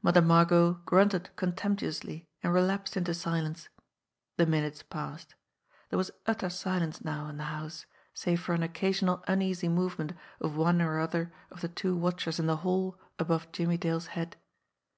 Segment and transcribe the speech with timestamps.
[0.00, 3.68] Mother Margot grunted contemptuously, and relapsed into silence.
[4.38, 5.34] The minutes passed.
[5.90, 7.84] There was utter silence now in the house,
[8.14, 12.46] save for an occasional uneasy movement of one or other of the two watchers in
[12.46, 14.36] the hall above Jimmie Dale's head.